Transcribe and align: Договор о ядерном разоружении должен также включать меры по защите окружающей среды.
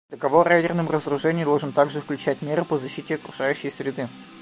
Договор 0.09 0.47
о 0.49 0.55
ядерном 0.55 0.89
разоружении 0.89 1.43
должен 1.43 1.73
также 1.73 2.01
включать 2.01 2.41
меры 2.41 2.65
по 2.65 2.75
защите 2.75 3.13
окружающей 3.13 3.69
среды. 3.69 4.09